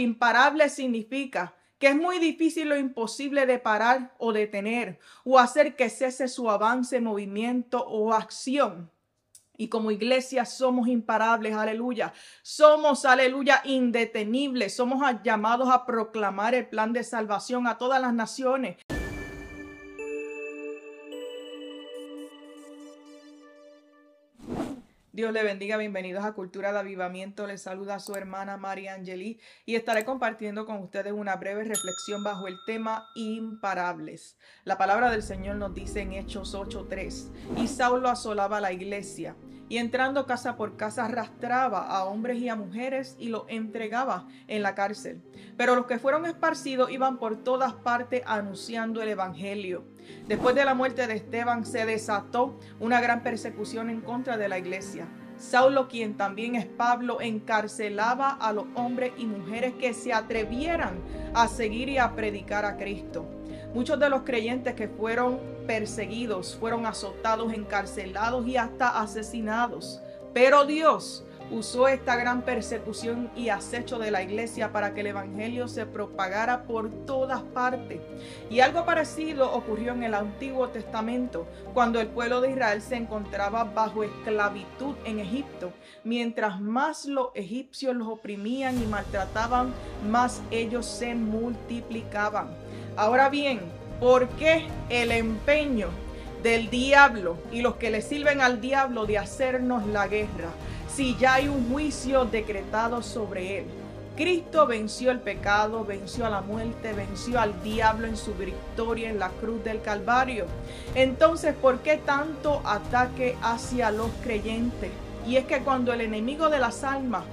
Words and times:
Imparable 0.00 0.68
significa 0.68 1.54
que 1.78 1.88
es 1.88 1.96
muy 1.96 2.18
difícil 2.18 2.72
o 2.72 2.76
imposible 2.76 3.46
de 3.46 3.58
parar 3.58 4.14
o 4.18 4.32
detener 4.32 4.98
o 5.24 5.38
hacer 5.38 5.76
que 5.76 5.90
cese 5.90 6.28
su 6.28 6.50
avance, 6.50 7.00
movimiento 7.00 7.84
o 7.86 8.12
acción. 8.12 8.90
Y 9.56 9.68
como 9.68 9.90
iglesia 9.90 10.44
somos 10.46 10.88
imparables, 10.88 11.54
aleluya. 11.54 12.12
Somos, 12.42 13.04
aleluya, 13.04 13.60
indetenibles. 13.64 14.74
Somos 14.74 15.00
llamados 15.22 15.68
a 15.70 15.86
proclamar 15.86 16.54
el 16.54 16.66
plan 16.66 16.92
de 16.92 17.04
salvación 17.04 17.66
a 17.68 17.78
todas 17.78 18.00
las 18.00 18.14
naciones. 18.14 18.76
Dios 25.14 25.32
le 25.32 25.44
bendiga, 25.44 25.76
bienvenidos 25.76 26.24
a 26.24 26.32
Cultura 26.32 26.72
de 26.72 26.80
Avivamiento. 26.80 27.46
Les 27.46 27.62
saluda 27.62 28.00
su 28.00 28.16
hermana 28.16 28.56
María 28.56 28.94
Angeli 28.94 29.38
y 29.64 29.76
estaré 29.76 30.04
compartiendo 30.04 30.66
con 30.66 30.78
ustedes 30.78 31.12
una 31.12 31.36
breve 31.36 31.62
reflexión 31.62 32.24
bajo 32.24 32.48
el 32.48 32.56
tema 32.66 33.06
imparables. 33.14 34.36
La 34.64 34.76
palabra 34.76 35.12
del 35.12 35.22
Señor 35.22 35.54
nos 35.54 35.72
dice 35.72 36.00
en 36.00 36.14
Hechos 36.14 36.52
8:3, 36.52 37.30
y 37.56 37.68
Saulo 37.68 38.08
asolaba 38.08 38.60
la 38.60 38.72
iglesia 38.72 39.36
y 39.68 39.78
entrando 39.78 40.26
casa 40.26 40.56
por 40.56 40.76
casa 40.76 41.06
arrastraba 41.06 41.86
a 41.86 42.04
hombres 42.04 42.38
y 42.38 42.48
a 42.48 42.56
mujeres 42.56 43.16
y 43.18 43.28
los 43.28 43.44
entregaba 43.48 44.26
en 44.46 44.62
la 44.62 44.74
cárcel. 44.74 45.22
Pero 45.56 45.74
los 45.74 45.86
que 45.86 45.98
fueron 45.98 46.26
esparcidos 46.26 46.90
iban 46.90 47.18
por 47.18 47.42
todas 47.42 47.72
partes 47.74 48.22
anunciando 48.26 49.02
el 49.02 49.08
Evangelio. 49.08 49.84
Después 50.26 50.54
de 50.54 50.64
la 50.64 50.74
muerte 50.74 51.06
de 51.06 51.14
Esteban 51.14 51.64
se 51.64 51.86
desató 51.86 52.58
una 52.80 53.00
gran 53.00 53.22
persecución 53.22 53.90
en 53.90 54.00
contra 54.00 54.36
de 54.36 54.48
la 54.48 54.58
iglesia. 54.58 55.08
Saulo, 55.36 55.88
quien 55.88 56.16
también 56.16 56.54
es 56.54 56.66
Pablo, 56.66 57.20
encarcelaba 57.20 58.30
a 58.30 58.52
los 58.52 58.66
hombres 58.74 59.12
y 59.18 59.26
mujeres 59.26 59.74
que 59.74 59.92
se 59.92 60.12
atrevieran 60.12 61.00
a 61.34 61.48
seguir 61.48 61.88
y 61.88 61.98
a 61.98 62.14
predicar 62.14 62.64
a 62.64 62.76
Cristo. 62.76 63.26
Muchos 63.74 63.98
de 63.98 64.08
los 64.08 64.22
creyentes 64.22 64.74
que 64.74 64.86
fueron 64.86 65.40
perseguidos, 65.66 66.56
fueron 66.56 66.86
azotados, 66.86 67.52
encarcelados 67.52 68.46
y 68.46 68.56
hasta 68.56 69.00
asesinados. 69.00 70.00
Pero 70.32 70.64
Dios 70.64 71.24
usó 71.50 71.88
esta 71.88 72.16
gran 72.16 72.42
persecución 72.42 73.30
y 73.36 73.48
acecho 73.48 73.98
de 73.98 74.10
la 74.10 74.22
iglesia 74.22 74.72
para 74.72 74.94
que 74.94 75.00
el 75.00 75.08
Evangelio 75.08 75.68
se 75.68 75.86
propagara 75.86 76.62
por 76.62 76.90
todas 77.04 77.42
partes. 77.42 78.00
Y 78.50 78.60
algo 78.60 78.84
parecido 78.84 79.52
ocurrió 79.52 79.92
en 79.92 80.04
el 80.04 80.14
Antiguo 80.14 80.68
Testamento, 80.68 81.46
cuando 81.72 82.00
el 82.00 82.06
pueblo 82.08 82.40
de 82.40 82.52
Israel 82.52 82.80
se 82.80 82.96
encontraba 82.96 83.64
bajo 83.64 84.04
esclavitud 84.04 84.94
en 85.04 85.18
Egipto. 85.18 85.72
Mientras 86.02 86.60
más 86.60 87.06
los 87.06 87.28
egipcios 87.34 87.94
los 87.94 88.08
oprimían 88.08 88.80
y 88.82 88.86
maltrataban, 88.86 89.72
más 90.08 90.42
ellos 90.50 90.86
se 90.86 91.14
multiplicaban. 91.14 92.48
Ahora 92.96 93.28
bien, 93.28 93.60
¿por 93.98 94.28
qué 94.30 94.68
el 94.88 95.10
empeño 95.10 95.88
del 96.44 96.70
diablo 96.70 97.36
y 97.50 97.60
los 97.60 97.74
que 97.74 97.90
le 97.90 98.02
sirven 98.02 98.40
al 98.40 98.60
diablo 98.60 99.04
de 99.04 99.18
hacernos 99.18 99.84
la 99.86 100.06
guerra 100.06 100.50
si 100.94 101.16
ya 101.16 101.34
hay 101.34 101.48
un 101.48 101.72
juicio 101.72 102.24
decretado 102.24 103.02
sobre 103.02 103.58
él? 103.58 103.64
Cristo 104.14 104.68
venció 104.68 105.10
el 105.10 105.18
pecado, 105.18 105.84
venció 105.84 106.24
a 106.24 106.30
la 106.30 106.40
muerte, 106.40 106.92
venció 106.92 107.40
al 107.40 107.60
diablo 107.64 108.06
en 108.06 108.16
su 108.16 108.32
victoria 108.34 109.10
en 109.10 109.18
la 109.18 109.30
cruz 109.30 109.64
del 109.64 109.82
Calvario. 109.82 110.46
Entonces, 110.94 111.52
¿por 111.52 111.80
qué 111.80 111.96
tanto 111.96 112.62
ataque 112.64 113.36
hacia 113.42 113.90
los 113.90 114.10
creyentes? 114.22 114.92
Y 115.26 115.34
es 115.34 115.46
que 115.46 115.62
cuando 115.62 115.92
el 115.92 116.00
enemigo 116.00 116.48
de 116.48 116.60
las 116.60 116.84
almas 116.84 117.24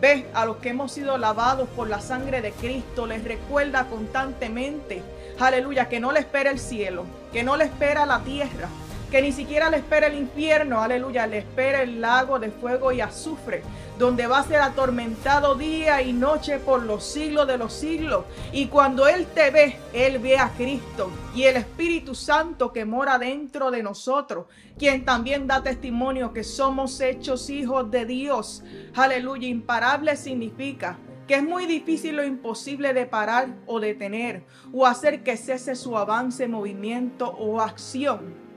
Ve 0.00 0.26
a 0.32 0.44
los 0.44 0.58
que 0.58 0.68
hemos 0.68 0.92
sido 0.92 1.18
lavados 1.18 1.68
por 1.70 1.88
la 1.88 2.00
sangre 2.00 2.40
de 2.40 2.52
Cristo, 2.52 3.06
les 3.06 3.24
recuerda 3.24 3.86
constantemente, 3.86 5.02
aleluya, 5.40 5.88
que 5.88 5.98
no 5.98 6.12
le 6.12 6.20
espera 6.20 6.50
el 6.50 6.60
cielo, 6.60 7.04
que 7.32 7.42
no 7.42 7.56
le 7.56 7.64
espera 7.64 8.06
la 8.06 8.20
tierra, 8.20 8.68
que 9.10 9.22
ni 9.22 9.32
siquiera 9.32 9.70
le 9.70 9.78
espera 9.78 10.06
el 10.06 10.18
infierno, 10.18 10.82
aleluya, 10.82 11.26
le 11.26 11.38
espera 11.38 11.82
el 11.82 12.00
lago 12.00 12.38
de 12.38 12.50
fuego 12.50 12.92
y 12.92 13.00
azufre, 13.00 13.62
donde 13.98 14.26
va 14.26 14.40
a 14.40 14.44
ser 14.44 14.60
atormentado 14.60 15.54
día 15.54 16.02
y 16.02 16.12
noche 16.12 16.58
por 16.58 16.82
los 16.82 17.04
siglos 17.04 17.46
de 17.46 17.56
los 17.56 17.72
siglos. 17.72 18.24
Y 18.52 18.66
cuando 18.66 19.08
Él 19.08 19.26
te 19.26 19.50
ve, 19.50 19.78
Él 19.94 20.18
ve 20.18 20.38
a 20.38 20.50
Cristo 20.50 21.10
y 21.34 21.44
el 21.44 21.56
Espíritu 21.56 22.14
Santo 22.14 22.70
que 22.72 22.84
mora 22.84 23.18
dentro 23.18 23.70
de 23.70 23.82
nosotros, 23.82 24.46
quien 24.78 25.06
también 25.06 25.46
da 25.46 25.62
testimonio 25.62 26.34
que 26.34 26.44
somos 26.44 27.00
hechos 27.00 27.48
hijos 27.48 27.90
de 27.90 28.04
Dios. 28.04 28.62
Aleluya, 28.94 29.48
imparable 29.48 30.16
significa 30.16 30.98
que 31.26 31.36
es 31.36 31.42
muy 31.42 31.66
difícil 31.66 32.18
o 32.18 32.24
imposible 32.24 32.92
de 32.92 33.06
parar 33.06 33.48
o 33.66 33.80
detener 33.80 34.44
o 34.72 34.86
hacer 34.86 35.22
que 35.22 35.36
cese 35.36 35.76
su 35.76 35.96
avance, 35.96 36.46
movimiento 36.46 37.28
o 37.28 37.60
acción 37.60 38.47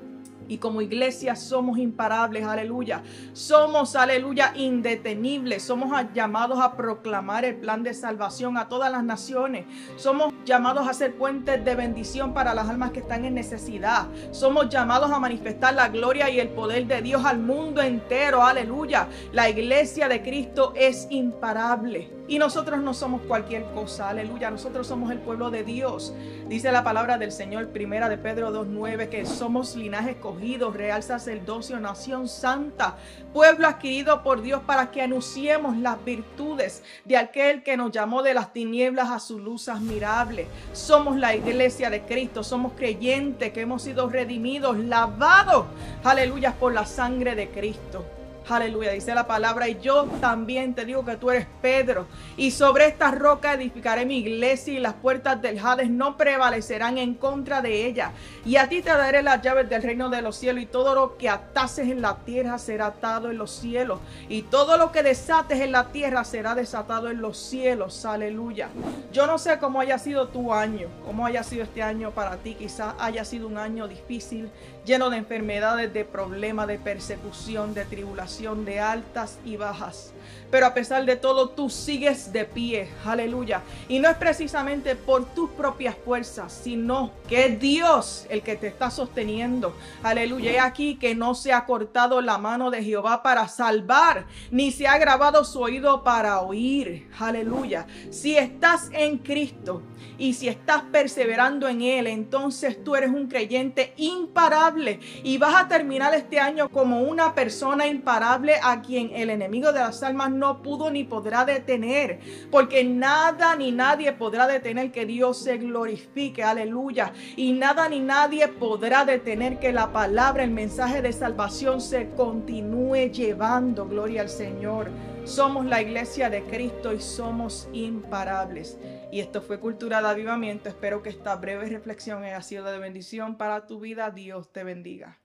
y 0.51 0.57
como 0.57 0.81
iglesia 0.81 1.38
somos 1.38 1.78
imparables, 1.78 2.45
aleluya. 2.45 3.03
Somos, 3.31 3.95
aleluya, 3.95 4.51
indetenibles. 4.53 5.63
Somos 5.63 5.94
llamados 6.13 6.59
a 6.59 6.75
proclamar 6.75 7.45
el 7.45 7.56
plan 7.56 7.84
de 7.84 7.94
salvación 7.94 8.57
a 8.57 8.67
todas 8.67 8.91
las 8.91 9.01
naciones. 9.01 9.66
Somos 9.95 10.34
llamados 10.44 10.90
a 10.90 10.94
ser 10.94 11.16
puentes 11.16 11.63
de 11.63 11.73
bendición 11.75 12.34
para 12.34 12.53
las 12.53 12.67
almas 12.67 12.91
que 12.91 13.00
están 13.00 13.23
en 13.23 13.35
necesidad. 13.35 14.09
Somos 14.31 14.67
llamados 14.67 15.09
a 15.09 15.19
manifestar 15.19 15.73
la 15.73 15.88
gloria 15.88 16.29
y 16.29 16.41
el 16.41 16.50
poder 16.50 16.85
de 16.85 17.01
Dios 17.01 17.23
al 17.23 17.40
mundo 17.40 17.81
entero, 17.81 18.44
aleluya. 18.44 19.07
La 19.31 19.50
iglesia 19.50 20.09
de 20.09 20.22
Cristo 20.22 20.73
es 20.75 21.07
imparable. 21.11 22.20
Y 22.31 22.39
nosotros 22.39 22.81
no 22.81 22.93
somos 22.93 23.23
cualquier 23.23 23.65
cosa, 23.73 24.07
aleluya. 24.07 24.49
Nosotros 24.49 24.87
somos 24.87 25.11
el 25.11 25.19
pueblo 25.19 25.51
de 25.51 25.65
Dios. 25.65 26.13
Dice 26.47 26.71
la 26.71 26.81
palabra 26.81 27.17
del 27.17 27.33
Señor, 27.33 27.67
primera 27.67 28.07
de 28.07 28.17
Pedro 28.17 28.53
2.9, 28.53 29.09
que 29.09 29.25
somos 29.25 29.75
linaje 29.75 30.11
escogido, 30.11 30.71
real 30.71 31.03
sacerdocio, 31.03 31.77
nación 31.81 32.29
santa, 32.29 32.95
pueblo 33.33 33.67
adquirido 33.67 34.23
por 34.23 34.41
Dios 34.41 34.61
para 34.65 34.91
que 34.91 35.01
anunciemos 35.01 35.75
las 35.75 36.01
virtudes 36.05 36.83
de 37.03 37.17
aquel 37.17 37.63
que 37.63 37.75
nos 37.75 37.91
llamó 37.91 38.23
de 38.23 38.33
las 38.33 38.53
tinieblas 38.53 39.09
a 39.09 39.19
su 39.19 39.37
luz 39.37 39.67
admirable. 39.67 40.47
Somos 40.71 41.17
la 41.17 41.35
iglesia 41.35 41.89
de 41.89 42.03
Cristo, 42.03 42.45
somos 42.45 42.71
creyentes 42.77 43.51
que 43.51 43.59
hemos 43.59 43.81
sido 43.81 44.07
redimidos, 44.07 44.77
lavados, 44.77 45.65
aleluya, 46.01 46.53
por 46.53 46.71
la 46.71 46.85
sangre 46.85 47.35
de 47.35 47.49
Cristo. 47.49 48.05
Aleluya, 48.50 48.91
dice 48.91 49.13
la 49.13 49.28
palabra. 49.28 49.69
Y 49.69 49.79
yo 49.79 50.06
también 50.19 50.74
te 50.74 50.84
digo 50.84 51.06
que 51.06 51.16
tú 51.16 51.29
eres 51.29 51.47
Pedro. 51.62 52.07
Y 52.38 52.52
sobre 52.52 52.88
esta 52.88 53.12
roca 53.12 53.53
edificaré 53.53 54.06
mi 54.06 54.18
iglesia 54.18 54.74
y 54.74 54.79
las 54.79 54.94
puertas 54.96 55.41
del 55.41 55.59
Hades 55.59 55.90
no 55.90 56.18
prevalecerán 56.18 56.97
en 56.97 57.13
contra 57.13 57.62
de 57.62 57.85
ella. 57.85 58.12
Y 58.44 58.57
a 58.57 58.68
ti 58.68 58.81
te 58.81 58.90
daré 58.90 59.22
las 59.22 59.41
llaves 59.41 59.69
del 59.69 59.84
reino 59.84 60.09
de 60.09 60.22
los 60.22 60.35
cielos. 60.35 60.63
Y 60.63 60.66
todo 60.66 60.96
lo 60.96 61.18
que 61.18 61.29
atases 61.29 61.88
en 61.88 62.02
la 62.02 62.18
tierra 62.18 62.57
será 62.57 62.88
atado 62.88 63.29
en 63.29 63.38
los 63.38 63.52
cielos. 63.52 64.00
Y 64.28 64.41
todo 64.44 64.78
lo 64.78 64.91
que 64.91 65.03
desates 65.03 65.59
en 65.62 65.72
la 65.72 65.90
tierra 65.90 66.23
será 66.23 66.56
desatado 66.56 67.09
en 67.09 67.22
los 67.22 67.38
cielos. 67.38 68.06
Aleluya. 68.06 68.69
Yo 69.13 69.28
no 69.28 69.38
sé 69.38 69.59
cómo 69.59 69.79
haya 69.79 70.00
sido 70.00 70.28
tu 70.28 70.53
año, 70.53 70.88
cómo 71.06 71.25
haya 71.25 71.44
sido 71.44 71.63
este 71.63 71.84
año 71.84 72.12
para 72.12 72.38
ti. 72.38 72.56
Quizás 72.56 72.96
haya 73.00 73.23
sido 73.23 73.47
un 73.47 73.58
año 73.58 73.88
difícil, 73.88 74.50
lleno 74.84 75.09
de 75.09 75.18
enfermedades, 75.18 75.94
de 75.94 76.06
problemas, 76.06 76.68
de 76.68 76.79
persecución, 76.79 77.73
de 77.73 77.85
tribulación 77.85 78.30
de 78.39 78.79
altas 78.79 79.39
y 79.43 79.57
bajas. 79.57 80.13
Pero 80.49 80.65
a 80.65 80.73
pesar 80.73 81.05
de 81.05 81.15
todo, 81.15 81.49
tú 81.49 81.69
sigues 81.69 82.31
de 82.33 82.45
pie. 82.45 82.89
Aleluya. 83.05 83.61
Y 83.87 83.99
no 83.99 84.09
es 84.09 84.17
precisamente 84.17 84.95
por 84.95 85.25
tus 85.33 85.49
propias 85.51 85.95
fuerzas, 85.95 86.51
sino 86.63 87.11
que 87.27 87.45
es 87.45 87.59
Dios 87.59 88.25
el 88.29 88.41
que 88.41 88.55
te 88.55 88.67
está 88.67 88.91
sosteniendo. 88.91 89.75
Aleluya. 90.03 90.51
Y 90.51 90.57
aquí 90.57 90.95
que 90.95 91.15
no 91.15 91.35
se 91.35 91.53
ha 91.53 91.65
cortado 91.65 92.21
la 92.21 92.37
mano 92.37 92.69
de 92.69 92.83
Jehová 92.83 93.23
para 93.23 93.47
salvar, 93.47 94.25
ni 94.49 94.71
se 94.71 94.87
ha 94.87 94.97
grabado 94.97 95.45
su 95.45 95.61
oído 95.61 96.03
para 96.03 96.41
oír. 96.41 97.09
Aleluya. 97.17 97.87
Si 98.09 98.37
estás 98.37 98.89
en 98.91 99.19
Cristo 99.19 99.81
y 100.17 100.34
si 100.34 100.49
estás 100.49 100.84
perseverando 100.91 101.67
en 101.69 101.81
Él, 101.81 102.07
entonces 102.07 102.84
tú 102.84 102.95
eres 102.95 103.09
un 103.09 103.27
creyente 103.27 103.93
imparable 103.95 104.99
y 105.23 105.37
vas 105.37 105.55
a 105.55 105.67
terminar 105.67 106.13
este 106.13 106.39
año 106.39 106.69
como 106.69 107.01
una 107.01 107.34
persona 107.34 107.87
a 108.23 108.82
quien 108.82 109.12
el 109.14 109.29
enemigo 109.29 109.72
de 109.72 109.79
las 109.79 110.03
almas 110.03 110.32
no 110.32 110.62
pudo 110.62 110.91
ni 110.91 111.03
podrá 111.03 111.46
detener, 111.46 112.20
porque 112.52 112.84
nada 112.84 113.56
ni 113.56 113.72
nadie 113.72 114.12
podrá 114.12 114.47
detener 114.47 114.91
que 114.91 115.06
Dios 115.06 115.38
se 115.38 115.58
glorifique, 115.58 116.44
aleluya, 116.44 117.14
y 117.35 117.53
nada 117.53 117.90
ni 117.90 118.00
nadie 118.00 118.47
podrá 118.47 119.06
detener 119.06 119.59
que 119.59 119.72
la 119.72 119.91
palabra, 119.91 120.44
el 120.44 120.52
mensaje 120.52 121.02
de 121.02 121.14
salvación 121.14 121.82
se 121.82 122.09
continúe 122.12 123.12
llevando, 123.12 123.88
gloria 123.88 124.22
al 124.22 124.29
Señor. 124.29 124.90
Somos 125.23 125.66
la 125.68 125.82
iglesia 125.82 126.29
de 126.32 126.44
Cristo 126.44 126.94
y 126.94 127.00
somos 127.00 127.70
imparables. 127.73 128.79
Y 129.12 129.20
esto 129.20 129.41
fue 129.41 129.59
Cultura 129.59 130.02
de 130.02 130.08
Avivamiento. 130.08 130.68
Espero 130.68 131.03
que 131.03 131.09
esta 131.09 131.35
breve 131.35 131.68
reflexión 131.68 132.23
haya 132.23 132.41
sido 132.41 132.66
de 132.66 132.79
bendición 132.79 133.38
para 133.38 133.68
tu 133.68 133.79
vida. 133.79 134.09
Dios 134.09 134.52
te 134.52 134.64
bendiga. 134.64 135.21